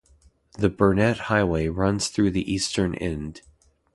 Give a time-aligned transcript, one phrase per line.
[0.57, 3.41] The Burnett Highway runs through the eastern end.